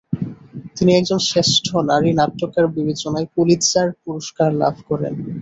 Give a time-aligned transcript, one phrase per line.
[0.75, 5.13] তিনি একজন শ্রেষ্ঠ নারী নাট্যকার বিবেচনায় পুলিৎজার পুরস্কার লাভ করেন।